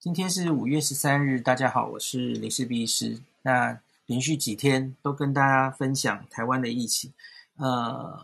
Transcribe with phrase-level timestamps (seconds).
[0.00, 3.20] 今天是五月十三日，大家好，我是林氏璧医师。
[3.42, 7.12] 那连续几天都跟大家分享台湾的疫情，
[7.58, 8.18] 呃，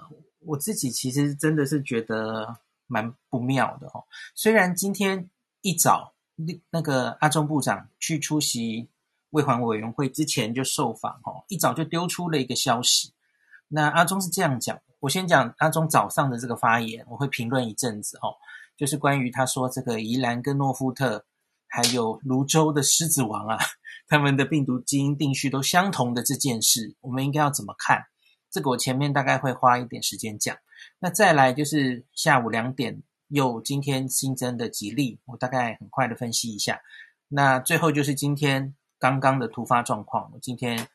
[0.47, 4.05] 我自己其实真的是觉得蛮不妙的哦。
[4.35, 5.29] 虽然今天
[5.61, 8.89] 一早那那个阿中部长去出席
[9.29, 13.13] 卫环委员会之前就受访哦，一早就丢出了一个消息。
[13.69, 18.33] 那阿中是这样讲，我先讲阿中早上的这个发言，我会评论一阵子哦，
[18.79, 21.27] 就是关于他说这个宜兰跟诺富特。
[21.77, 23.59] 还有芦洲的狮子王啊，
[24.09, 28.07] 他们的病毒基因定序都相同的这件事，我们应该要怎么看？
[28.51, 30.57] 这个我前面大概会花一点时间讲。
[31.01, 36.81] 那再来就是下午两点又今天新增的几例，我大概很快的分析一下。
[37.29, 40.89] 那最后就是今天刚刚的突发状况，我今天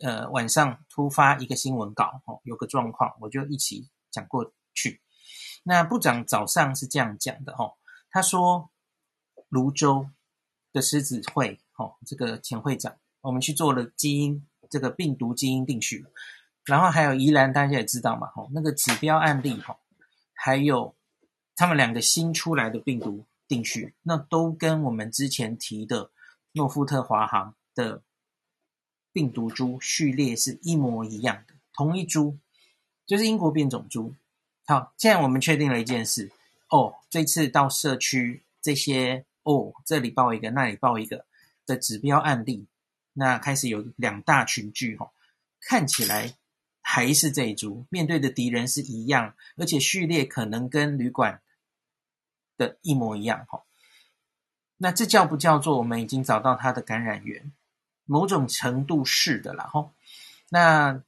[0.00, 5.00] 呃晚上突发一个新闻稿哦，有个状况我就一起讲过去。
[5.62, 7.74] 那部长早上是这样讲的哦，
[8.10, 8.68] 他说。
[9.48, 10.08] 芦洲
[10.76, 16.04] 的狮子会，哦，这个前会长，我们去做了基因这个病毒基因定序，
[16.66, 19.78] 然后还有宜兰，大家也知道嘛，哦，那个指标案例，哈，
[20.34, 20.94] 还有
[21.56, 26.10] 他们两个新出来的病毒定序，那都跟我们之前提的
[26.52, 28.02] 诺富特华航的
[29.14, 32.36] 病毒株序列是一模一样的，同一株，
[33.06, 34.14] 就是英国变种株。
[34.66, 36.30] 好，现在我们确定了一件事，
[36.68, 39.24] 哦，这次到社区这些。
[39.46, 41.24] 哦，这里报一个，那里报一个
[41.66, 42.66] 的指标案例，
[43.12, 45.12] 那开始有两大群聚哈，
[45.60, 46.34] 看起来
[46.82, 51.40] 还是这一株，面对的敌人是一样，而且序列可能跟旅馆
[52.56, 53.62] 的一模一样哈。
[54.78, 57.52] 那这叫不叫做我们已经找到它的感染源？
[58.04, 59.92] 某种程度是的啦哈。
[60.48, 61.02] 那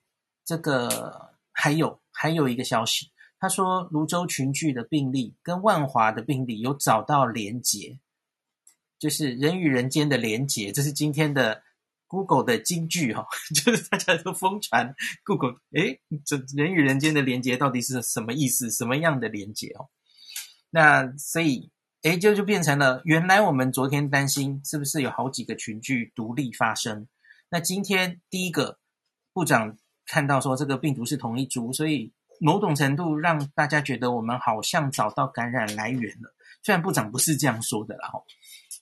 [0.44, 7.98] 这个还有还有一个消息，他说泸州群聚的病例跟万华的病例有找到连结。
[8.98, 11.62] 就是人与人间的连结，这是今天的
[12.06, 18.70] Google 的金句哈， 就是大家都疯传 Google，诶，这人与人间的连结到底是什么意思？
[18.70, 19.88] 什么样的连结哦？
[20.70, 21.70] 那所以，
[22.02, 27.06] 诶，就就变成了原来我们昨天担心是不是有好几个群聚独立发生？
[27.50, 28.78] 那今天第一个
[29.32, 36.34] 部长看到说这个病毒是同一株，所以某种程度让大家觉得我们好像找到感染来源了。
[36.62, 38.20] 虽然部长不是这样说的啦，哈。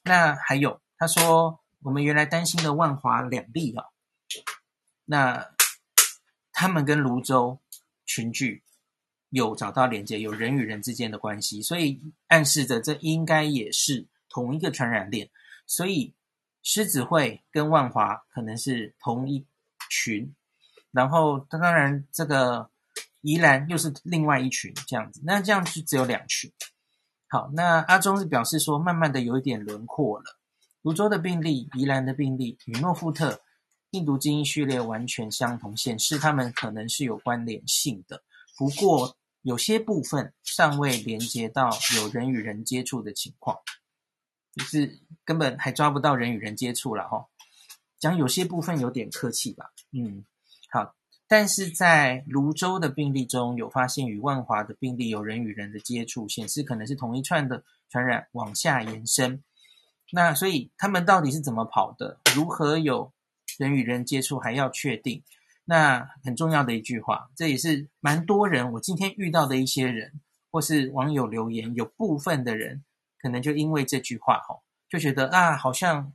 [0.07, 3.85] 那还有，他说我们原来担心的万华两例啊，
[5.05, 5.51] 那
[6.53, 7.61] 他们跟泸州
[8.05, 8.63] 群聚
[9.31, 15.29] 有找到连接，有人与人之间的关系，所以暗示着这应该也是同一个传染链。
[15.67, 16.15] 所以
[16.63, 19.45] 狮子会跟万华可能是同一
[19.91, 20.33] 群，
[20.93, 22.71] 然后当然这个
[23.23, 26.53] 宜兰又是另外一群这样子，那这样就只有两群。
[27.29, 30.39] 好，那阿中是表示说，慢慢的有一点轮廓了。
[30.83, 33.41] 芦洲的病例、宜兰的病例与诺富特
[33.91, 38.23] 病毒基因序列完全相同，显示他们可能是有关联性的。
[38.57, 43.59] 不过，有些部分尚未连接到有人与人接触的情况，
[44.55, 47.27] 就是根本还抓不到人与人接触了哈。
[47.99, 50.25] 讲有些部分有点客气吧，嗯，
[51.29, 59.43] 但是在泸州的病例中有发现与万华的病例有人与人的接触，显示可能是同一串的传染往下延伸。
[60.13, 62.21] 那所以他们到底是怎么跑的？
[62.35, 63.13] 如何有
[63.59, 65.25] 人与人接触还要确定？
[65.65, 70.21] 那很重要的一句话，这也是蛮多人我今天遇到的一些人
[70.53, 72.85] 或是网友留言，有部分的人
[73.21, 76.13] 可能就因为这句话吼，就觉得啊，好像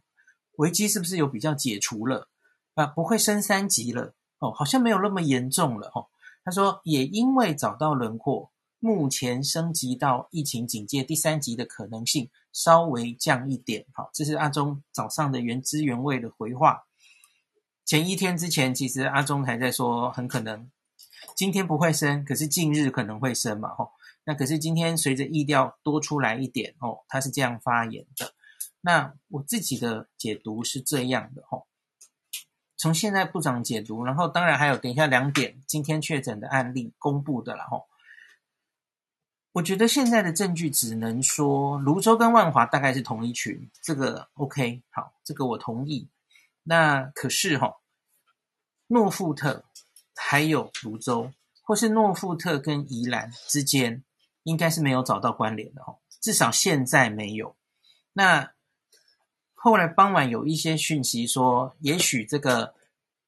[0.56, 2.30] 危机是不是有比较解除了
[2.76, 2.86] 啊？
[2.86, 4.16] 不会升三级了。
[4.42, 6.08] 哦，好像没有那么严重了哦。
[6.44, 13.86] 他说，也因为找到轮廓，目前升级到疫情警戒第三级的可能性稍微降一点。
[13.94, 16.86] 好，这是阿中早上的原汁原味的回话。
[17.86, 20.72] 前一天之前，其实阿中还在说，很可能
[21.36, 23.70] 今天不会升，可是近日可能会升嘛。
[23.76, 23.92] 吼，
[24.24, 28.34] 那可是今天随着意调多出来一点哦，他是这样发言的。
[28.82, 31.68] 那我自己的解读是这样的吼。
[32.82, 37.88] 从现在部长解读，然后当然还有等一下两点，今天确诊的案例公布的了吼。
[39.52, 46.10] 我觉得现在的证据只能说芦洲跟万华大概是同一群，这个 OK 好，这个我同意。
[46.64, 47.76] 那可是哈，
[48.88, 49.64] 诺富特
[50.16, 51.32] 还有芦洲，
[51.62, 54.04] 或是诺富特跟宜兰之间，
[54.42, 57.56] 应该是没有找到关联的哈，至少现在没有。
[58.14, 58.54] 那。
[59.64, 62.74] 后来傍晚有一些讯息说，也许这个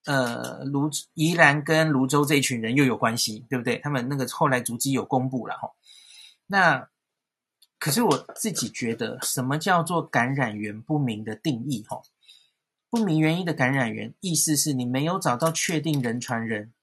[0.06, 3.78] 呃芦宜兰跟泸州这一群人又有关系，对不对？
[3.78, 5.70] 他们那个后来足迹有公布了哈。
[6.48, 6.90] 那
[7.78, 11.86] 可是我自己觉得，什么叫做感染源不明的定义？
[11.88, 12.02] 哈，
[12.90, 16.74] 不明原因的感染源，意思是你没有找到确定人传人，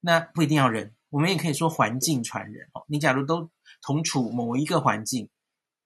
[0.00, 2.66] 那不一定要人，我们也可以说环境传人。
[2.72, 3.48] 哦，你假如都
[3.80, 5.28] 同处某一个环境，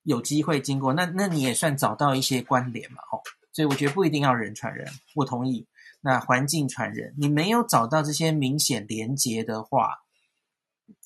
[0.02, 2.98] 有机会经过，那那你也算找到一些关联嘛？
[3.12, 3.20] 哦，
[3.52, 5.66] 所以我觉得不一定要人传人，我同意。
[6.04, 10.02] 那环境传人，你没有找到这些明显连结的话，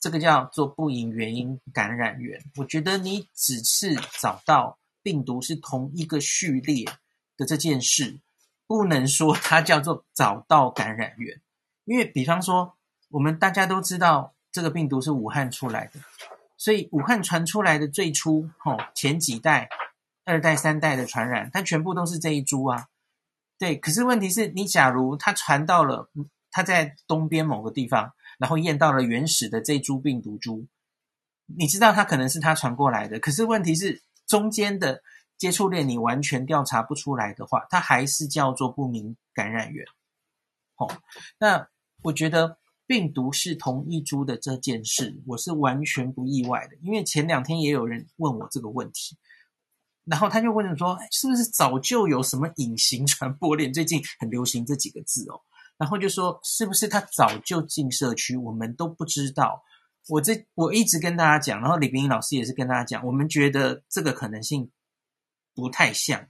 [0.00, 2.42] 这个叫做不引原因感染源。
[2.56, 6.86] 我觉得你只是找到病毒是同一个序列
[7.36, 8.18] 的这件事，
[8.66, 11.42] 不能说它叫做找到感染源。
[11.84, 12.74] 因为比方说，
[13.10, 16.00] 我们大家都知道这个病毒是武汉出来的，
[16.56, 19.68] 所以武汉传出来的最初，吼，前几代、
[20.24, 22.88] 二代、三代的传染，它全部都是这一株啊。
[23.58, 26.10] 对，可是问题是你，假如它传到了，
[26.50, 30.66] 它在东边某个地方，然后验到了原始的这株病毒株，
[31.46, 33.18] 你知道它可能是它传过来的。
[33.18, 35.02] 可是问题是，中间的
[35.38, 39.86] 接触链你完全调查不出来的话，它还是叫做不明感染源。
[40.76, 40.90] 哦，
[41.38, 41.68] 那
[42.02, 49.16] 我觉得病毒是同一株的这件事，我是完全不意外的，因为前两天也有人问我这个问题。
[50.04, 53.72] 然后他就问说：“是不是早就有什么隐形 传播链？
[53.72, 55.40] 最近很流行这几个字哦。”
[55.76, 59.64] 然后就说：“是不是他早就进社区，我们都不知道？”
[60.08, 64.70] 我这我一直跟大家讲，然后李冰英老师也是跟大家讲，我们觉得这个可能性
[65.56, 66.28] 不太像。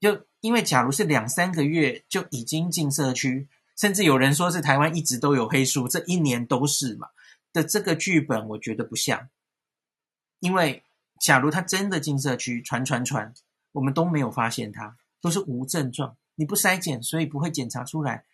[0.00, 3.48] 就因为假如是两三个月就已经进社区，
[3.80, 7.08] 甚至有人说是台湾一直都有黑数，这一年都是嘛
[7.52, 9.28] 的这个剧本，我觉得不像，
[10.40, 10.82] 因为。
[11.22, 13.34] 假如他真的进社区传传传，
[13.72, 18.24] 我们都没有发现他，都是无症状，你不筛检，所以不会检查出来。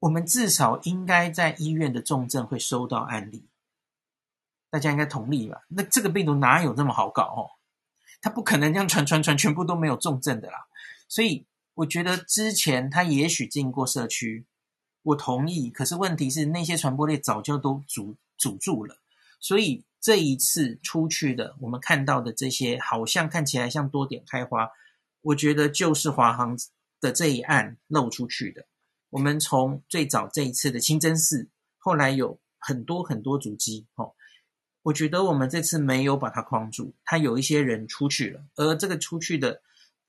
[0.00, 3.46] 我们至少应该在医院的重症会收到案例，
[4.70, 5.62] 大家应该同意吧？
[5.68, 7.54] 那这个病毒哪有那么好搞哦？
[8.20, 10.66] 他不可能这样传传传，全部都没有重症的啦。
[11.06, 14.46] 所以我觉得之前他也许进过社区，
[15.02, 15.70] 我同意。
[15.70, 18.98] 可是问题是那些传播链早就都阻阻住了，
[19.40, 19.84] 所以。
[20.04, 24.70] 这一次出去的，我们看到的这些好像看起来像多点开花，
[25.22, 26.58] 我觉得就是华航
[27.00, 28.66] 的这一案漏出去的。
[29.08, 31.48] 我们从最早这一次的清真寺，
[31.78, 34.12] 后来有很多很多足迹，哦，
[34.82, 39.62] 我觉得我们这次没有把它框住，它有一些人出去了，而这个出去的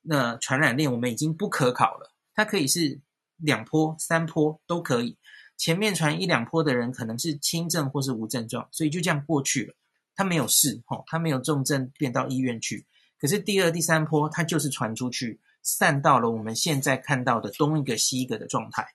[0.08, 3.02] 那传染链我们已经不可考了，它可以是
[3.38, 5.18] 两波、三波都可以，
[5.58, 9.76] 前面传一两波的人可能是轻症或是无症状，所以就这样过去了。
[10.16, 12.86] 他没有事，吼，他没有重症变到医院去。
[13.20, 18.86] 可是第二、第三波，它就是传出去，散到了我们现在看到的东一个西一个的状态，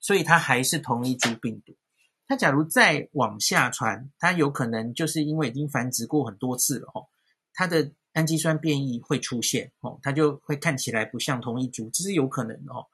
[0.00, 1.76] 所以它还是同一株病毒。
[2.26, 7.08] 它假如再往下传，它有可能就是因为已经繁殖过很多次了，吼，
[7.52, 12.86] 它的氨基酸变异会出现，哦，它就会看起来不像同一株，这是有可能的，哦。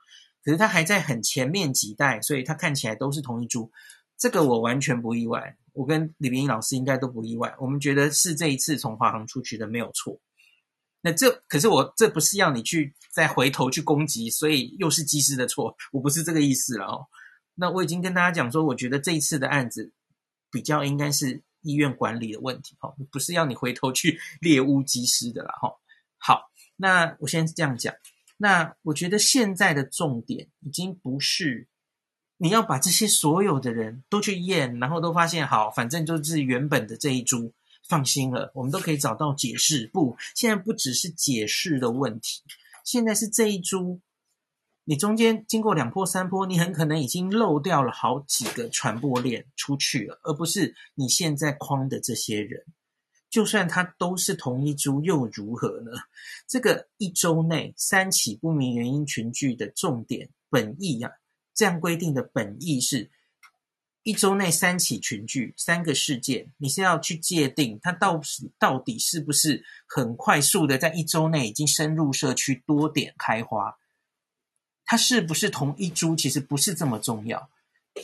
[0.43, 3.71] 可是它还在很前面几代，所以它看起来都是同一株，
[4.19, 5.57] 这个我完全不意外。
[5.73, 10.19] 我跟李冰英老师应该都不意外，我们觉得是这一次从华航出去的没有错。
[11.03, 17.07] 那这可是我这不是要你去再回头去攻击，所以又是机师的错，我不是这个意思了哦。
[17.55, 19.93] 那我已经跟大家讲说，我觉得这一次的案子
[20.51, 25.73] 比较应该是医院管理的问题哈，不是要你回头去 猎巫机师的啦哈。
[26.19, 27.95] 好，那我先这样讲。
[28.37, 31.69] 那我觉得现在的重点已经不是。
[32.43, 37.53] 你要把这些所有的人都去验，然后都发现好，反正就是原本的这一株，
[37.87, 39.87] 放心了，我们都可以找到解释。
[39.93, 42.41] 不，现在不只是解释的问题，
[42.83, 44.01] 现在是这一株，
[44.85, 52.65] 你中间经过两波三波，你很可能已经漏掉了好几个传播链出去了，而不是你现在框的这些人。
[53.29, 55.93] 就算他都是同一株，又如何呢？
[56.49, 61.15] 这个一周内三起不明原因群聚的重点本意呀、啊。
[61.55, 63.09] 这样规定的本意是，
[64.03, 73.77] 一周内三起群聚，三个事件，你是要去界定它到底到底是不是很快速的在一周内已经深入社区多点开花，
[74.91, 77.49] 它是不是同一株，其实不是这么重要。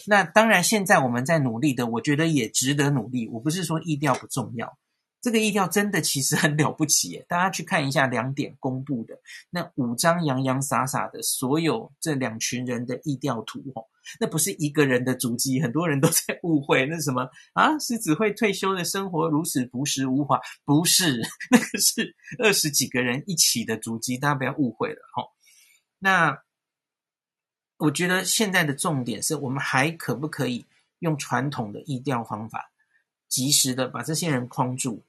[0.06, 3.26] 那当然，现在我们在努力的，我觉得也值得努力。
[3.26, 4.78] 我不是说意调不重要。
[5.20, 9.18] 这个意调真的其实很了不起耶，大家去看一下两点公布的
[9.50, 13.82] 那五张洋洋洒洒的所有这两群人的意调图哦，
[14.20, 25.24] 那不是一个人的足迹，很多人都 在误会那什么啊，狮子会退休的生活如此朴实无华，不是，那个是二十几个人一起的足迹，大家不要误会了哈。
[25.98, 26.38] 那
[27.78, 30.66] 我觉得现在的重点是我们还可不可以
[31.00, 32.70] 用传统的疫调方法，
[33.28, 35.04] 及时的把这些人框住。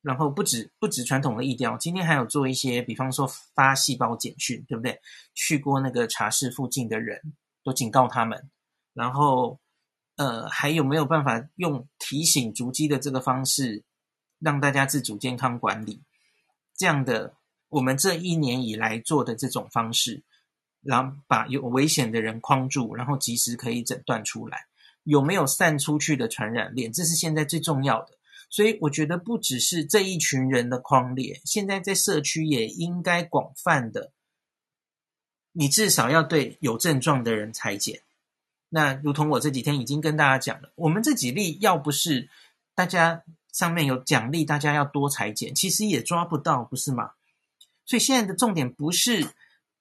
[0.00, 5.00] 然后不止不止传统的疫调，今天还有做一些，比方说发细胞简讯，对不对？
[5.34, 8.50] 去过那个茶室附近的人都警告他们，
[8.92, 9.58] 然后
[10.16, 13.82] 呃，还有没有办法用提醒逐机的这个方式，
[14.38, 16.02] 让大家自主健康管理？
[16.76, 17.34] 这样的
[17.70, 20.22] 我们这一年以来做的这种方式，
[20.84, 24.66] 然后把有危险的人框住，然后及时可以诊断出来，
[25.02, 26.92] 有没有散出去的传染链？
[26.92, 28.10] 这是现在最重要的。
[28.50, 34.12] 所以我觉得不只是这一群人的框列，现在在社区也应该广泛的，
[35.52, 38.02] 你至少要对有症状的人裁剪。
[38.68, 42.28] 那如同我这几天已经跟大家讲了，我们这几例要不是
[42.74, 43.22] 大家
[43.52, 47.12] 上面有奖励，大家要多裁剪，其实也抓不到，不是吗？
[47.84, 49.28] 所以现在的重点不是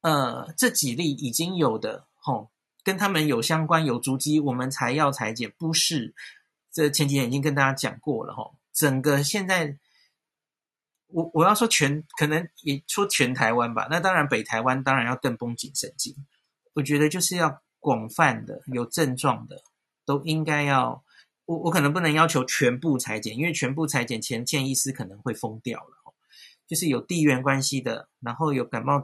[0.04, 2.52] 呃这几例已经有的吼、
[2.84, 6.14] 跟他们有相关有足迹，我们才要裁剪，不是。
[6.72, 9.78] 这前几天已经跟大家讲过了吼、整个现在，
[11.08, 13.88] 我我要说全，可能也说全台湾吧。
[13.90, 16.16] 那当然，北台湾当然要更绷紧神经。
[16.74, 19.64] 我觉得就是要广泛的有症状的，
[20.06, 21.04] 都应该要。
[21.46, 26.14] 我我可能不能要求全部裁剪，因为全部裁剪前，建医师可能会疯掉了。
[26.66, 29.02] 就是有地缘关系的，然后有感冒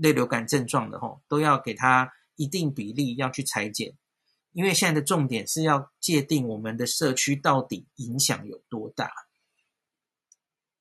[0.00, 3.94] 类流感症状的吼，都要给他一定比例要去裁剪。
[4.52, 9.12] 因为现在的重点是要界定我们的社区到底影响有多大，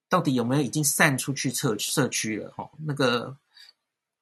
[0.10, 2.52] 到底有没有已经散出去社社区了？
[2.58, 3.38] 吼，那个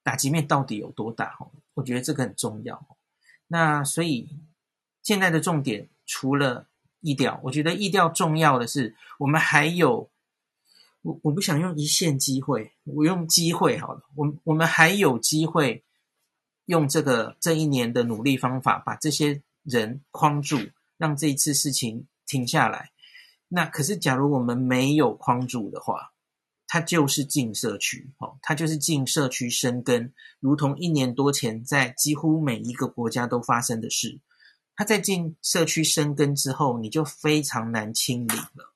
[0.03, 1.35] 打击面到底有多大？
[1.35, 2.85] 哈，我觉得这个很重要。
[3.47, 4.27] 那所以
[5.01, 6.67] 现在的重点除了
[6.99, 10.09] 疫调，我觉得疫调重要的是，我们还有
[11.01, 14.01] 我我不想用一线机会，我用机会好了。
[14.15, 15.83] 我我们还有机会。
[16.67, 20.59] 用这个这一年的努力方法，把这些人框住，
[20.97, 22.91] 让这一次事情停下来。
[23.47, 26.11] 那可是，假如我们没有框住的话，
[26.67, 34.19] 它就是进社区，哦，它就是进社区生根，如同一年多前在几乎每一个国家都发生的事。
[34.75, 38.73] 它在进社区生根之后，你就非常难清理了，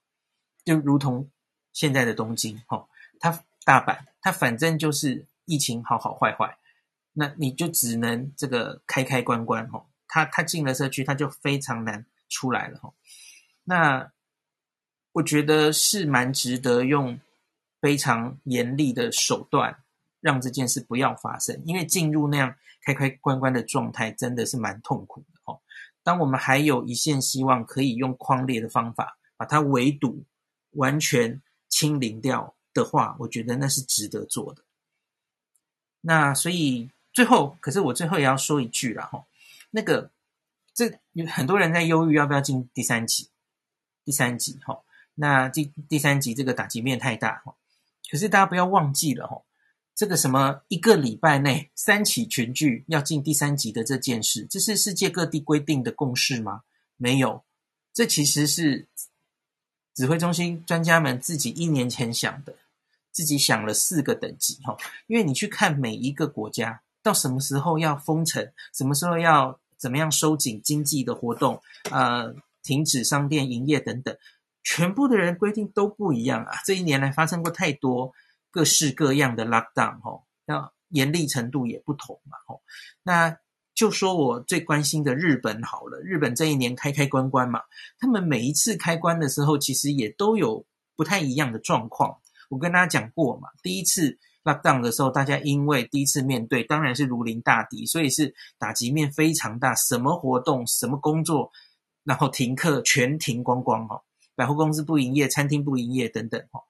[0.64, 1.30] 就如同
[1.74, 2.88] 现在的东京，哦，
[3.20, 6.58] 它大阪，它反正就是疫情好好坏坏。
[7.14, 12.94] 那你就只能这个开开关关吼，它它进了社区，它就非常难出来了吼。
[13.64, 14.12] 那
[15.12, 17.20] 我觉得是蛮值得用
[17.82, 19.84] 非常严厉的手段，
[20.22, 25.62] 让这件事不要发生，因为进入那样开开关关的状态真的是蛮痛苦的吼。
[26.04, 30.24] 当我们还有一线希望可以用框列的方法把它围堵，
[30.72, 34.62] 完全清零掉的话，我觉得那是值得做的。
[36.02, 36.92] 那所以。
[37.14, 39.26] 最后，可是我最后也要说一句了哈，
[39.72, 40.12] 那个
[40.74, 43.28] 这有很多人在忧郁要不要进第三级，
[44.06, 44.82] 第三级哈，
[45.16, 47.54] 那第第三级这个打击面太大哈，
[48.10, 49.42] 可是大家不要忘记了哈，
[49.94, 56.64] 这个什么一个礼拜内三起群聚要进第三级的这件事，这是世界各地规定的共识吗？
[56.96, 57.44] 没有，
[57.94, 58.88] 这其实是
[60.02, 62.56] 指挥中心专家们自己一年前想的，
[63.12, 66.82] 自己想了四个等级哈，因为你去看每一个国家。
[67.04, 68.52] 到什么时候要封城？
[68.74, 71.62] 什么时候要怎么样收紧经济的活动？
[71.92, 74.18] 呃，停止商店营业等等，
[74.64, 76.52] 全部的人规定都不一样啊！
[76.66, 78.12] 这一年来发生过太多
[78.50, 82.64] 各式各样的 lockdown，吼，要严厉程度也不同嘛，吼。
[83.04, 83.38] 那
[83.82, 87.62] 就说我最关心的日本好了，日本这一年开开关关嘛，
[87.98, 90.64] 他们每一次开关的时候，其实也都有
[90.96, 92.20] 不太一样的状况。
[92.52, 94.20] 我跟大家讲过嘛，第一次。
[94.44, 99.76] Lockdown 的时候，大家因为第一次面对，当然是如临大敌，所以是打击面非常大。
[99.76, 101.52] 什么活动、什么工作，
[102.04, 104.02] 然后停课，全停光光哦。
[104.34, 106.64] 百货公司不营业，餐厅不营业等等哦。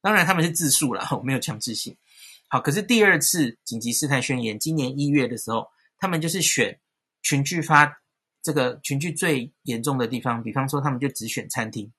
[0.00, 1.94] 当然他们是自述了， 没有强制性。
[2.48, 6.80] 好，可是第二次紧急事态宣言，今年一月的时候，他们就是选
[7.22, 8.00] 群聚发
[8.42, 11.92] 这个群聚最严重的地方，比方说他们就只选餐厅，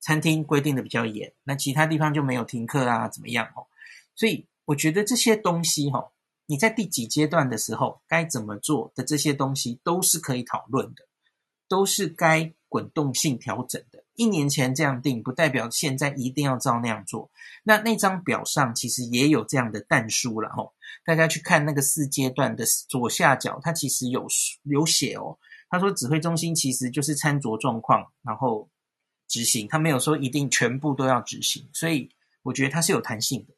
[0.00, 3.66] 餐厅规定的比较严，那其他地方就没有停课啊，怎么样哦？
[4.14, 4.46] 所以。
[4.66, 6.10] 我觉得这些东西哈，
[6.46, 11.06] 你在第几阶段的时候该怎么做的这些东西都是可以讨论的，
[11.68, 14.02] 都是该滚动性调整的。
[14.16, 17.30] 一年前这样定，不代表现在一定要照那样做。
[17.62, 20.68] 那那张表上其实也有这样的但书了哈，
[21.04, 24.26] 大家去看那个四阶段的左下角，它其实有
[24.64, 25.38] 有写哦。
[25.70, 28.68] 他说指挥中心其实就是参酌状况，然后
[29.28, 32.10] 执行，他没有说一定全部都要执行，所以
[32.42, 33.54] 我觉得它是有弹性的。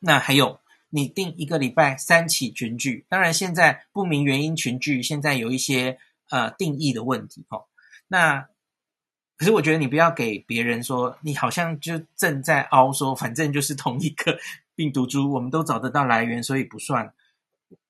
[0.00, 7.64] 那还有，你定一个礼拜三起群聚，当然现在不明原因群聚，现在有一些呃定义的问题哈。
[8.14, 8.48] 那
[9.36, 14.38] 可是我觉得你不要给别人说，你好像就正在凹说，反正就是同一个
[14.76, 17.12] 病毒株，我们都找得到来源，所以不算。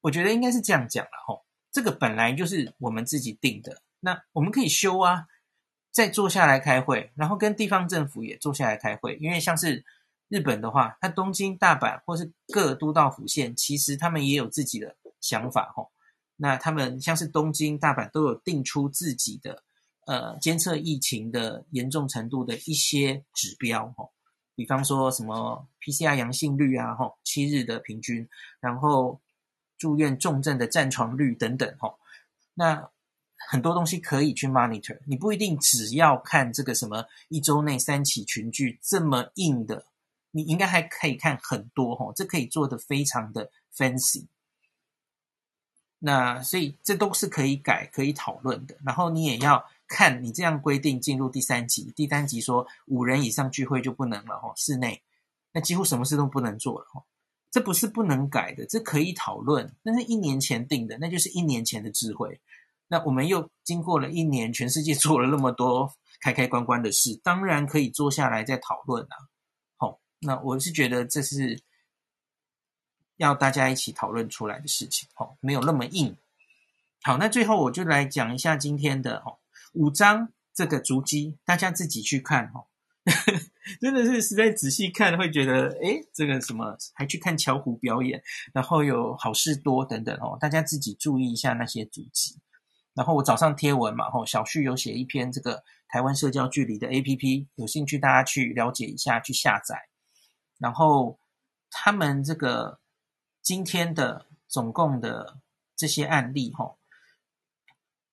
[0.01, 5.27] 我觉得应该是这样讲了吼，这个本来就是我们自己定的，那我们可以修啊，
[5.93, 9.85] 再坐下来开会，然后跟地方政府也坐下来开会，因为像是
[10.31, 15.91] 日本的话，它东京、大阪或是各都道府县，其实他们也有自己的想法吼。
[16.37, 19.63] 那他们像是东京、大阪都有定出自己的。
[20.07, 24.13] 呃，监测疫情的严重程度的一些指标，吼，
[24.55, 28.29] 比方说什么 PCR 阳性率啊，吼，七日的平均，
[28.61, 29.19] 然后
[29.79, 31.99] 住院重症的占床率等等，吼，
[32.53, 32.91] 那
[33.49, 39.87] 很多东西可以去 monitor，你不一定只要看这个什么一周内三起群聚这么硬的，
[40.33, 44.27] 你应该还可以看很多，吼，这可以做得非常的 fancy。
[45.99, 49.67] 那所以这都是可以改、可以讨论的，然后你也要。
[49.87, 55.03] 看你这样规定进入第三级，第三级说五人以上聚会就不能了，室内
[55.53, 56.87] 那几乎什么事都不能做了，
[57.51, 59.75] 这不是不能改的，这可以讨论。
[59.83, 62.41] 那是一年前定的，那就是一年前的智慧。
[62.89, 69.17] 那我们又经过了一年，全世界做了那么多 开开关关的事，当然可以坐下来再讨论啊。
[69.77, 71.61] 好，那我是觉得这是
[73.17, 76.17] 要大家一起讨论出来的事情，好，没有那么硬。
[77.03, 79.39] 好，那最后我就来讲一下今天的哦
[79.75, 82.65] 五张这个足迹，大家自己去看哈，
[83.81, 92.39] 真的是实在仔细看会觉得，诶，这个什么还去看巧虎表演，然后有好事多等等哦，大家自己注意一下那些足迹。
[92.95, 99.89] 然后我早上贴文嘛，吼，小旭有写一篇这个台湾社交距离的 APP，有兴趣大家去了解一下，去下载。
[100.59, 101.19] 然后
[101.71, 102.79] 他们这个
[103.43, 105.39] 今天的总共的
[105.75, 106.79] 这些案例，吼。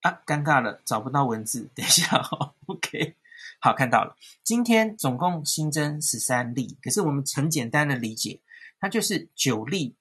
[0.01, 1.69] 啊，尴尬了，找不到文字。
[1.75, 3.15] 等一下哦，OK，
[3.59, 4.15] 好，看到了。
[4.43, 8.39] 今天总共新增十三例，可是我们很简单的理解，
[8.79, 9.95] 它就是九例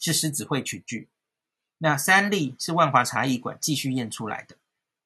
[0.00, 1.08] 是狮子会群聚，
[1.78, 4.56] 那三例是万华茶艺馆继续验出来的，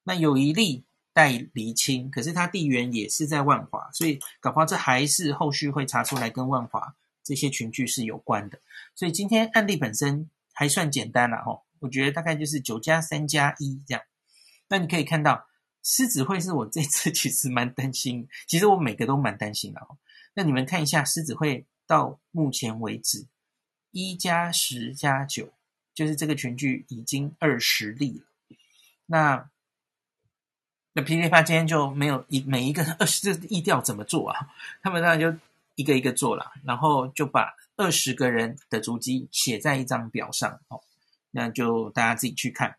[0.04, 8.58] 那有一例待厘清，可是它地缘也是在万华，所以搞不好这还是后续会查出来跟万华这些群聚是有关的。
[8.94, 14.02] 所以今天案例本身还算简单了哈，我觉得大概就是九加三加一这样。
[14.70, 15.48] 那你可以看到，
[15.82, 19.98] 狮子会是我这次 其实蛮担心，其实我每个都蛮担心的哦。
[20.32, 23.26] 那你们看一下，狮子会到目前为止，
[23.90, 25.52] 一加十加九，
[25.92, 28.56] 就是这个群聚已经二十例了。
[29.06, 29.50] 那
[30.92, 34.48] 那噼里啪今天就没有一每一个二十 这意调怎么做啊？
[34.82, 35.36] 他们当然就
[35.74, 40.80] 一个一个做了，然后就把二十个人的足迹写在一张表上哦，
[41.32, 42.76] 那就大家自己去看。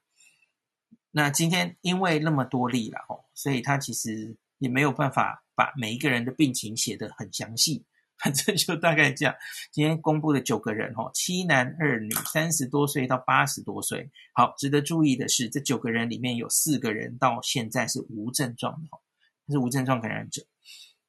[1.11, 7.83] 那今天因为那么多例了哦，所以他其实也没有办法把每一个人的病情写得很详细，
[8.17, 9.35] 反正就大概这样。
[9.71, 14.09] 今天公布的九个人哦，七男二女，三十多岁到八十多岁。
[14.33, 19.01] 好，值得注意的是，这九个人里面有四个人到现在是无症状的哦，
[19.49, 20.41] 是无症状感染者。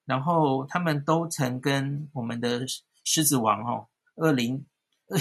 [0.04, 2.66] 然后他们都曾跟我们的
[3.04, 3.86] 狮子王哦，
[4.16, 4.66] 二零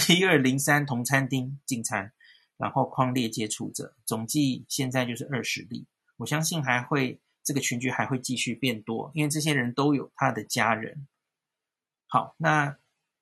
[0.08, 2.12] 一二零三同餐厅进餐。
[2.62, 5.84] 然后匡列接触者总计现在就是二十例，
[6.18, 11.08] 我相信还会这个群聚还会继续变多，因为这些人都有他的家人。
[12.06, 12.78] 好，那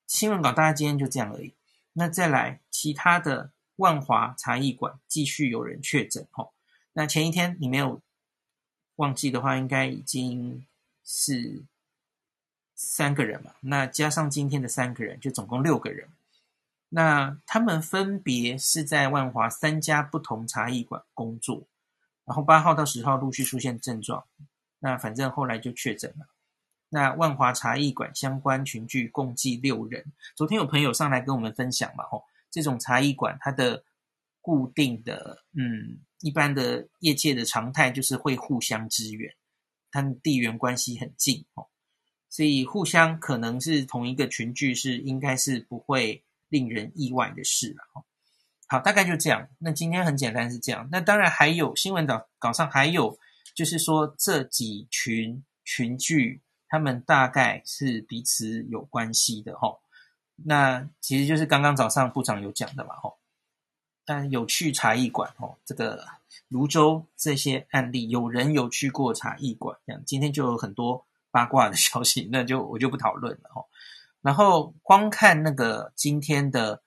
[0.06, 1.54] 新闻稿大家今天就这样而已。
[1.94, 6.50] 那再来其他的万华茶艺馆继续有人确诊哦。
[6.92, 8.02] 那前一天你没有
[8.96, 10.66] 忘记的话，应该已经
[11.02, 11.62] 是
[12.74, 13.54] 三个人嘛。
[13.60, 16.10] 那加上今天的三个人，就总共六个人。
[16.92, 21.68] 那他们分别是在万华三家不同茶艺馆工作，
[22.24, 24.24] 然后八号到十号陆续出现症状，
[24.80, 26.26] 那反正后来就确诊了。
[26.88, 30.04] 那万华茶艺馆相关群聚共计六人。
[30.34, 33.84] 昨天有朋友上来跟我们分享嘛，吼，这种茶艺馆它的
[34.40, 39.32] 固定的，嗯，一般的业界的常态就是会互相支援，
[39.92, 41.68] 他们地缘关系很近，哦，
[42.28, 46.24] 所以互相可能是同一个群聚，是应该是不会。
[46.50, 48.04] 令人意外的事了哈，
[48.66, 49.48] 好，大概就这样。
[49.58, 50.86] 那今天很简单是这样。
[50.92, 53.18] 那当然还有新闻稿稿上还有，
[53.54, 59.78] 就是说这几群群聚，他们大概是彼此有关系的哈。
[60.44, 63.14] 那其实就是刚刚早上部长有讲的嘛哈。
[64.04, 66.04] 但有去茶艺馆哦，这个
[66.48, 73.64] 泸州这些案例，有人有去过茶艺馆，这样今天就有很多八卦的消息，那就我就不讨论了哈。
[74.22, 76.82] 然后光看那个今天的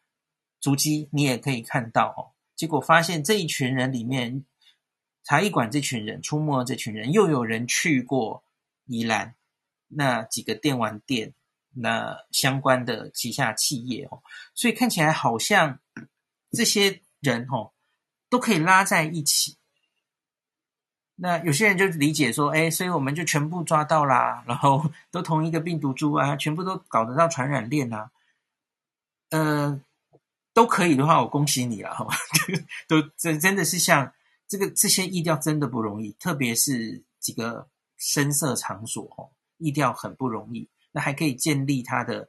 [0.59, 2.31] 足迹，你也可以看到哦。
[2.55, 4.45] 结果发现这一群人里面
[5.23, 8.43] 茶艺馆这群人出没，这群人又有人去过
[8.85, 9.35] 宜兰
[9.87, 11.33] 那几个电玩店，
[11.73, 14.21] 那相关的旗下企业哦，
[14.53, 15.79] 所以看起来好像
[16.51, 17.73] 这些人哦
[18.29, 19.57] 都可以拉在一起。
[21.15, 28.09] 那有些人就理解说，哎，所以我们就全部抓到啦，然后 都同一个病毒株啊，全部都搞得到传染链啊，
[29.29, 29.79] 呃，
[30.53, 32.07] 都可以的话，我恭喜你了哈，
[32.89, 34.11] 都真真的是像
[34.47, 42.27] 这个这些疫调真的不容易，特别是几个声色场所哦，疫调很不容易，那还可以建立它的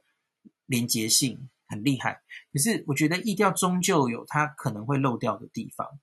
[0.67, 2.21] 连结性，很厉害。
[2.53, 5.99] 可是我觉得疫调终究有它可能会漏掉的地方，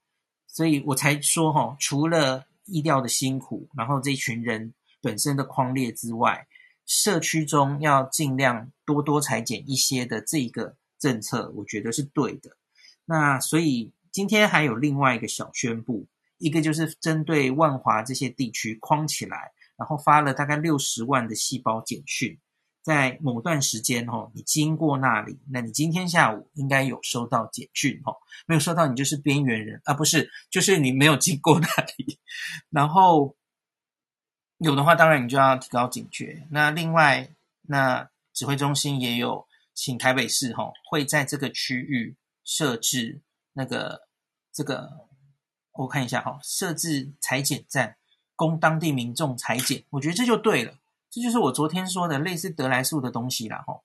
[0.48, 6.46] 所以我才说哈，除了意料的辛苦，然后这一群人本身的框列之外，
[6.86, 12.56] 社区中要尽量多多裁减一些的这个政策，我觉得是对的。
[13.04, 16.06] 那所以今天还有另外一个小宣布，
[16.38, 22.38] 一个就是针对万华这些地区框起来，然后发了大概六十万的细胞简讯。
[22.82, 28.16] 在某段时间哦，你经过那里，那你今天下午应该有收到简讯哦。
[28.46, 32.18] 没有收到，你就是边缘人啊，不是，就是你没有经过那里。
[32.70, 33.36] 然后
[34.58, 36.46] 有的话，当然你就要提高警觉。
[36.50, 37.30] 那另外，
[37.62, 44.08] 那指挥中心也有请台北市哈，会在这个区域设置那个
[44.52, 44.90] 这个，
[45.72, 47.96] 我看一下哈，设置裁剪站，
[48.34, 49.84] 供当地民众裁剪。
[49.90, 50.74] 我觉得这就对了。
[51.12, 53.84] 这就是我昨天说的类似得来速的东西啦，吼，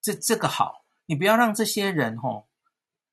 [0.00, 2.46] 这这个好，你不要让这些人吼，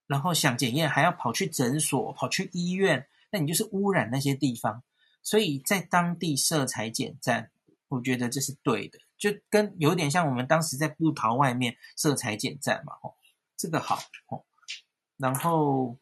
[0.05, 4.83] 然后想检验还要跑去诊所、跑去医院，那你就是污染那些地方。
[5.23, 7.49] 所以在当地设采检站，
[7.87, 13.15] 我觉得这是对的，就跟有点像我们当时在布桃外面设采检站嘛，吼，
[13.57, 14.45] 这个好，吼。
[15.17, 15.97] 然后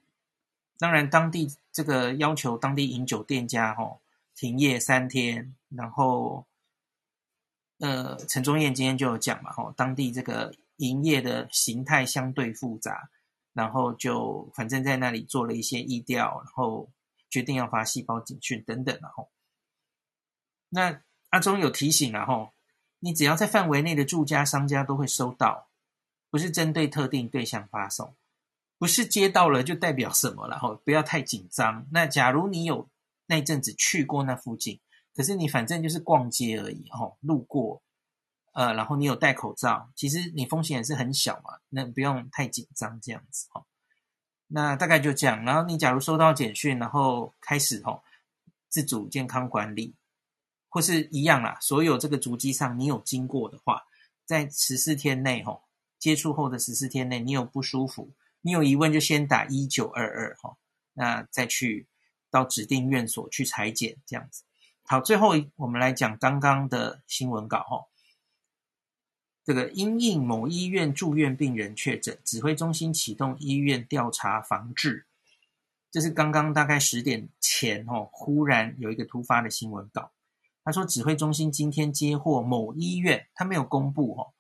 [0.78, 4.02] 当然当地这个要求当地饮酒店家吼
[4.36, 6.46] 停业三天，然后。
[7.80, 13.10] 呃，陈宗彦今天就有讲嘛，吼，当地这个营业的形态相对复杂，
[13.52, 16.90] 然后就反正在那里做了一些疫调，然后
[17.30, 19.30] 决定要发细胞警讯等等，然后
[20.70, 22.54] 那阿中有提醒了吼，
[23.00, 25.68] 你只要在范围内的住家商家都会收到，
[26.30, 28.16] 不是针对特定对象发送，
[28.78, 31.86] 不是接到了就代表什么了，吼，不要太紧张。
[31.92, 32.88] 那假如你有
[33.26, 34.80] 那阵子去过那附近。
[35.16, 37.82] 可是你反正就是逛街而已哦，路过，
[38.54, 43.66] 呃，然后你有戴口罩，其实你风险也是很小嘛，那不用太紧张这样子哦。
[44.48, 48.04] 那大概就这样，然后你假如收到简讯，然后开始哦，
[48.70, 49.96] 自主健康管理，
[50.70, 53.84] 或是一样啦，所有这个足迹上你有经过的话，
[54.26, 55.62] 在十四天内哦，
[55.98, 60.58] 接触后的十四天内，你有不舒服，你有疑问就先打一九二二哈，
[60.94, 61.88] 那再去
[62.30, 64.44] 到指定院所去裁检这样子。
[64.88, 67.90] 好，最后我们来讲刚刚的新闻稿哦。
[69.44, 75.08] 这个因应某医院住院病人确诊，指挥中心启动医院调查防治。
[75.90, 80.12] 这是刚刚大概十点前哦，忽然有一个突发的新闻稿。
[80.64, 84.34] 他说，指挥中心今天接获某医院，他没有公布哦。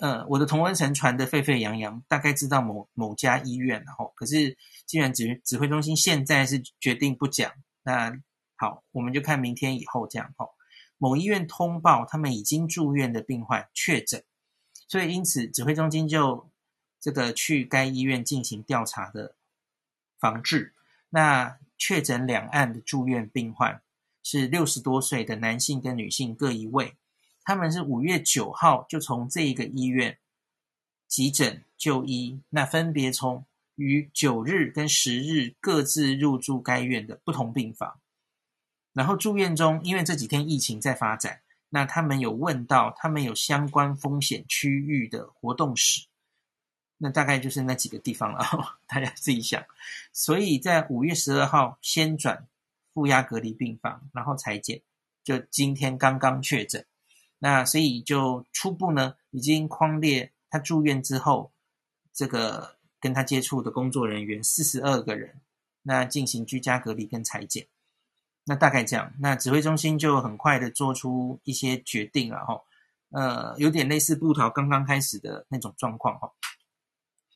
[0.00, 7.50] 呃，我的同温层传得沸沸扬扬，大概知道某某家医院，然后可是既然指指挥中心现在是决定不讲，
[7.82, 8.20] 那。
[8.62, 10.32] 好，我们就看明天以后这样。
[10.36, 10.48] 哈，
[10.96, 14.22] 某医院通报他们已经住院的病患确诊，
[14.86, 16.48] 所以因此指挥中心就
[17.00, 19.34] 这个去该医院进行调查的
[20.20, 20.72] 防治。
[21.10, 23.82] 那确诊两案的住院病患
[24.22, 26.94] 是六十多岁的男性跟女性各一位，
[27.42, 30.16] 他们是五月九号就从这一个医院
[31.08, 33.44] 急诊就医，那分别从
[33.74, 37.98] 于九日跟十日各自入住该院的不同病房。
[38.92, 46.06] 然后住院中，因为这几天疫情在发展，那他们有问到他们有相关风险区域的活动史，
[46.98, 48.44] 那大概就是那几个地方了，
[48.86, 49.64] 大家自己想。
[50.12, 52.46] 所以在五月十二号先转
[52.92, 54.82] 负压隔离病房，然后裁剪，
[55.24, 56.84] 就今天刚刚确诊。
[57.38, 61.50] 那所以就初步呢，已经框列他住院之后，
[62.12, 65.40] 这个跟他接触的工作人员四十二个人，
[65.82, 67.66] 那进行居家隔离跟裁剪。
[68.44, 72.60] 那大概这样，那指挥中心就很快的做出一些决定了哈，
[73.10, 76.32] 呃，有点类似布桃刚刚开始的那种状况哈。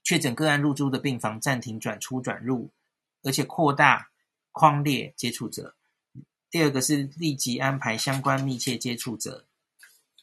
[0.03, 2.71] 确诊个案入住的病房暂停转出转入，
[3.23, 4.09] 而且扩大
[4.53, 5.75] 框列接触者。
[6.51, 9.47] 第二个是立即安排相关密切接触者，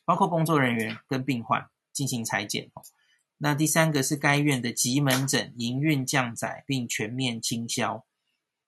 [0.04, 2.70] 包括工作人员跟病患进行采检。
[3.38, 8.06] 那第三个是该院的急门诊营运降载并全面清消。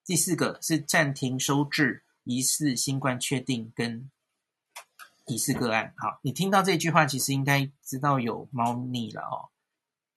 [0.05, 4.11] 第四个是暂停收治疑似新冠确定跟
[5.25, 5.93] 疑似个案。
[5.95, 9.47] 好，你听到这句话，其实应该知道有猫腻了哦，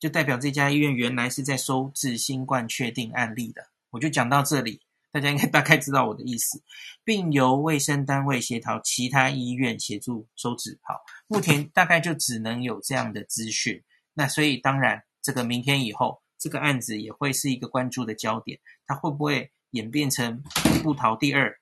[0.01, 3.69] 就代表这家医院原来是在收治新冠确定案例的。
[3.91, 4.81] 我就讲到这里。
[5.11, 6.63] 大家应该大概知道我的意思，
[7.03, 10.79] 并由卫生单位协调其他医院协助收治。
[10.83, 13.83] 好，目前大概就只能有这样的资讯。
[14.13, 18.61] 那所以当然，这个明天以后，这个案子也会是一个关注的焦点。
[18.87, 20.43] 它会不会演变成
[20.83, 21.59] 不逃第二？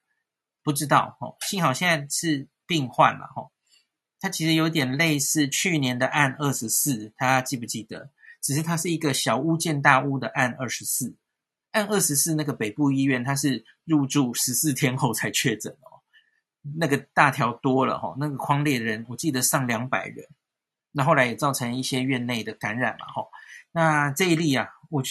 [0.67, 1.17] 不知道。
[1.21, 3.31] 哦，幸好现在是病患了。
[3.37, 3.53] 哦，
[4.19, 8.11] 它其实有点类似去年的案二十四，大家记不记得？
[8.43, 11.15] 只是它是一个小巫见大巫的案二十四。
[11.71, 16.03] 案二十四那个北部医院，他是入住十四天后才确诊哦，
[16.77, 20.27] 那个大条多了哈，那个框列人我记得上两百人，
[20.91, 23.29] 那后来也造成一些院内的感染嘛哈。
[23.71, 25.03] 那这一例啊，我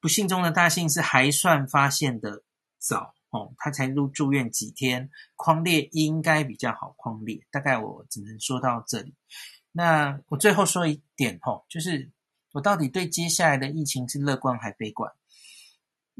[0.00, 2.44] 不幸中的大幸是还算发现的
[2.78, 9.14] 早哦，他才入住院几天，匡列应该比较好匡列，大概我只能说到这里。
[9.72, 12.10] 那我最后说一点哈，就是
[12.52, 15.12] 我到底对接下来的疫情是乐观还悲观？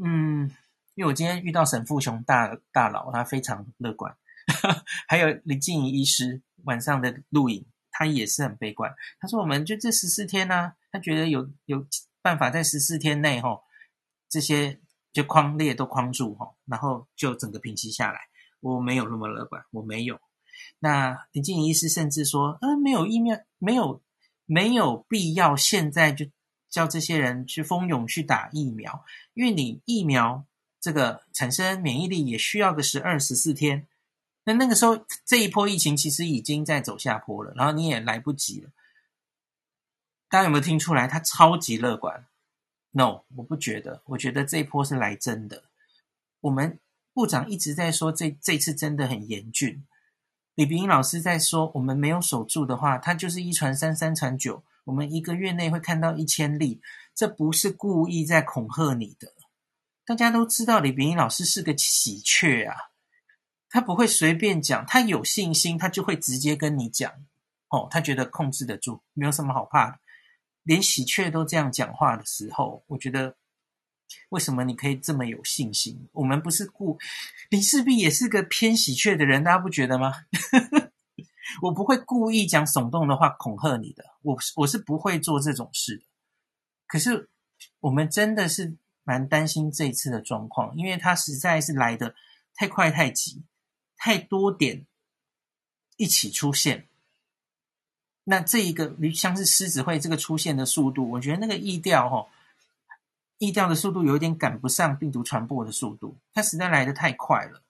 [0.03, 0.49] 嗯，
[0.95, 4.17] 因为我今天遇到沈富雄大大佬，他非常乐观，
[5.09, 8.95] 还有林静怡医师晚上的录影，他也是很悲观。
[9.19, 11.85] 他说：“我们就这十四天呢、他觉得有有
[12.23, 13.61] 办法在十四天内哈，
[14.29, 14.81] 这些
[15.13, 18.21] 就框列都框住哈，然后就整个平息下来。”
[18.61, 20.21] 我没有那么乐观，我没有。
[20.79, 24.03] 那林静怡医师甚至说：“嗯、没有疫苗，没有
[24.47, 26.27] 没有必要现在就。”
[26.71, 30.47] 叫这些人去蜂拥去打疫苗，因为你疫苗
[30.81, 33.89] 这个产生免疫力也需要个十二十四天，
[34.45, 38.71] 那那个时候这一波疫情其实已经在走下坡了，然后你也来不及了。
[40.29, 41.09] 大家有没有听出来？
[41.09, 42.25] 他超级乐观
[42.93, 45.65] ？No，我不觉得，我觉得这一波是来真的。
[46.41, 46.79] 我们
[47.13, 49.85] 部长一直在说这这次真的很严峻。
[50.55, 54.63] 李炳英老师在说，我们没有守住的话，他就是一传三，三传九。
[54.85, 56.81] 我们一个月内会看到一千例，
[57.15, 59.33] 这不是故意在恐吓你的。
[60.05, 62.75] 大家都知道李炳英老师是个喜鹊啊，
[63.69, 67.13] 他不会随便讲，他有信心，他就会直接跟你讲。
[67.69, 69.99] 哦，他觉得控制得住，没有什么好怕的。
[70.63, 73.37] 连喜鹊都这样讲话的时候，我觉得
[74.31, 76.09] 为什么你可以这么有信心？
[76.13, 76.99] 我们不是故
[77.49, 80.13] 林世璧也是个偏喜鹊的人，大家不觉得吗？
[81.63, 86.05] 我不会故意讲耸动的话恐吓你的，我我是不会做这种事的。
[86.87, 87.29] 可是
[87.81, 92.15] 我们真的是蛮担心这一次的状况，因为它实在是来的
[92.55, 93.43] 太快太急，
[93.97, 94.87] 太多点
[95.97, 96.89] 一起出现。
[98.25, 102.27] 那这一个像是狮子会这个出现的速度，我觉得那个疫调哈，
[103.39, 107.63] 疫调的速度有点赶不上病毒传播的速度，它实在来得太快了。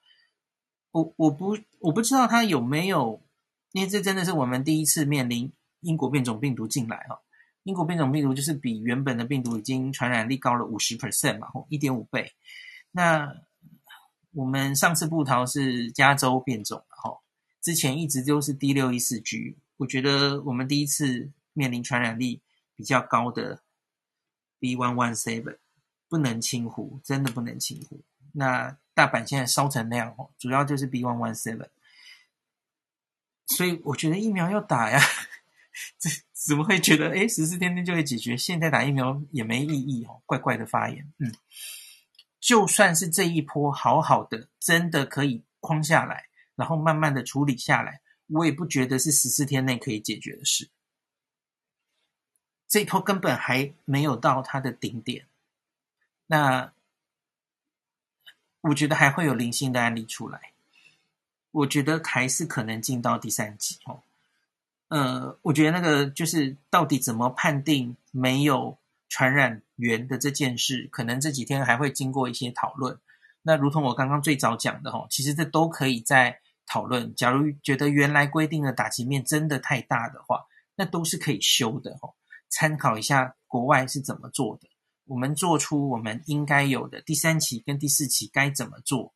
[0.91, 3.21] 我我不我不知道它有没有。
[3.73, 7.21] 因为这真的是我们第一次面临英国变种病毒进来哈，
[7.63, 12.33] 英国变种病毒就是比原本的病毒已经传染力高了五十 percent 嘛，一点五倍。
[12.91, 13.33] 那
[14.33, 17.21] 我们上次布桃是加州变种，吼，
[17.61, 19.55] 之前一直都是 D 六一四 G。
[19.81, 22.39] 我觉得我们第一次面临传染力
[22.75, 23.63] 比较高的
[24.59, 25.57] B one one seven
[26.07, 28.03] 不能轻忽，真的不能轻忽。
[28.33, 31.69] 那大阪现在烧成那样哦，主要就是 B one one seven。
[33.47, 34.99] 所以我觉得疫苗要打呀，
[35.97, 38.37] 这怎么会觉得诶十四天内就会解决？
[38.37, 41.11] 现在打疫苗也没意义哦，怪怪的发言。
[41.17, 41.33] 嗯，
[42.39, 50.69] 就算是这一波好好的，真的可以框下来，然后慢慢的处理下来，我也不觉得是十四天内可以解决的事。
[52.67, 55.25] 这一波根本还没有到它的顶点，
[56.27, 56.71] 那
[58.61, 60.53] 我觉得还会有零星的案例出来。
[61.51, 64.03] 我觉得还是可能进到第三级哦。
[64.87, 68.77] 呃，我觉得那个就是到底怎么判定没有
[69.09, 72.97] 传染源的这件事，可能这几天还会经过一些讨论。
[73.41, 76.39] 那如同我刚刚最早讲的哦，其实这都可以在
[76.71, 77.13] 讨论。
[77.15, 80.45] 假如觉得原来规定的打击面真的太大的话，
[80.77, 82.13] 那都是可以修的哦。
[82.49, 84.69] 参考一下国外是怎么做的，
[85.05, 89.13] 我们做出我们应该有的第三期跟第四期该怎么做。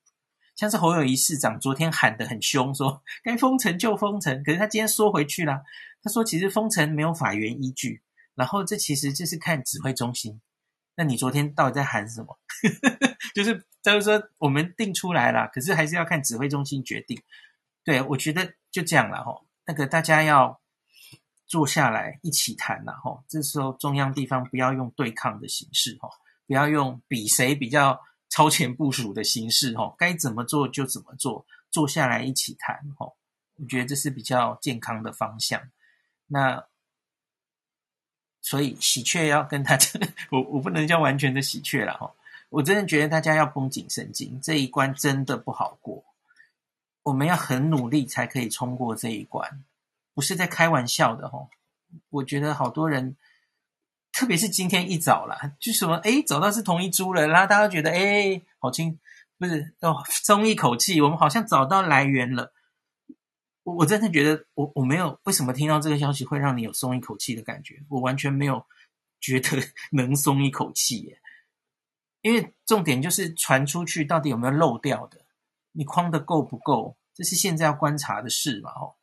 [0.57, 5.63] 像是侯友宜市长昨天喊得很凶，说该封城就封城，可是他今天缩回去了。
[6.03, 8.01] 他说其实封城没有法源依据，
[8.35, 10.41] 然后这其实就是看指挥中心。
[10.97, 12.37] 那你昨天到底在喊什么？
[13.33, 17.21] 就是就是说我们定出来了，可是还是要看指挥中心决定。
[17.83, 19.41] 对，我觉得就这样了哈。
[19.65, 20.59] 那个大家要
[21.45, 23.23] 坐下来一起谈了哈。
[23.27, 26.09] 这时候中央地方不要用对抗的形式哈，
[26.47, 28.01] 不要用比谁比较。
[28.27, 33.13] 超前部署的形式，哦，该怎么做就怎么做，坐下来一起谈，哦，
[33.55, 35.61] 我觉得这是比较健康的方向。
[36.27, 36.65] 那
[38.41, 39.87] 所以喜鹊要跟大家，
[40.31, 42.11] 我我不能叫完全的喜鹊了，哈，
[42.55, 46.05] 我真的觉得大家要绷紧神经，这一关真的不好过，
[47.03, 49.63] 我们要很努力才可以冲过这一关，
[50.13, 51.49] 不是在开玩笑的，哈。
[52.09, 53.15] 我觉得好多人。
[54.17, 58.97] 特别是今天一早啦，就什么诶，找到是同一株了，然后大家觉得诶，好轻，
[59.37, 62.53] 不是哦，松一口气，我们好像找到来源了。
[63.63, 68.65] 我我真的觉得，我我没有为什么听到这个消息会让你有松一口气的感觉，我完全没有
[69.19, 69.49] 觉得
[69.91, 71.19] 能松一口气耶。
[72.25, 75.21] 因为重点就是传出去到底有没有漏掉的，
[75.73, 78.71] 你框的够不够，这是现在要观察的事嘛。
[78.71, 78.95] 哦，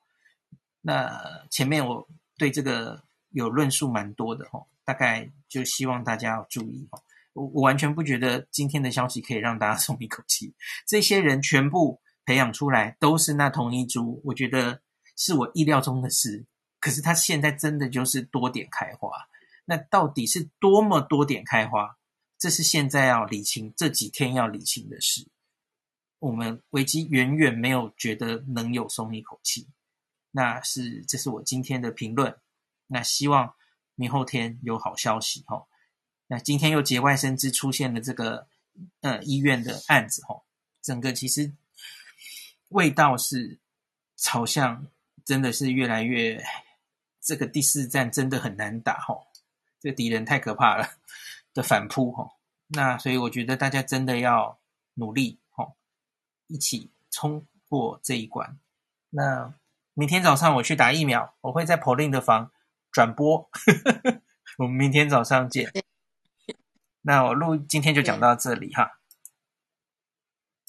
[0.81, 4.67] 那前面我对这个有论述蛮多的哦。
[4.85, 7.01] 大概就希望大家要注意哦，
[7.35, 10.53] 我我完全不觉得今天的消息可以让大家 松一口气。
[10.85, 14.81] 这些人全部培养出来都是那同一株，我觉得
[15.17, 16.45] 是我意料中的事。
[16.81, 19.09] 可是他现在真的就是多点开花，
[19.65, 21.97] 那到底是多么多点开花？
[22.43, 25.29] 这是现在要理清，这几天要理清的事。
[26.19, 29.69] 我们危机远远没有觉得能有松一口气，
[30.33, 32.37] 那是这是我今天的评论。
[32.89, 33.55] 那希望。
[33.95, 35.67] 明后天有好消息哈，
[36.27, 38.49] 那今天又节外生枝出现了这个
[39.03, 40.43] 呃医院的案子哈，
[40.81, 41.53] 整个其实
[42.71, 43.59] 味道是
[44.17, 44.87] 朝向
[45.27, 46.43] 真的是越来越
[47.21, 49.15] 这个第四战真的很难打哈，
[49.79, 50.89] 这个敌人太可怕了
[51.55, 52.33] 的反扑哈，
[52.69, 54.59] 那所以我觉得大家真的要
[54.95, 55.73] 努力哈，
[56.47, 58.59] 一起冲过这一关。
[59.11, 59.55] 那
[59.95, 62.51] 明天早上我去打疫苗，我会在 Pauline 的房。
[62.93, 63.49] 转播，
[64.59, 65.73] 我们明天早上见。
[67.01, 69.01] 那我录今天就讲到这里哈。